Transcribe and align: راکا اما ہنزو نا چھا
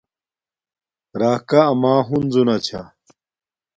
راکا 1.19 1.61
اما 1.71 1.93
ہنزو 2.07 2.41
نا 2.47 2.55
چھا 2.65 2.81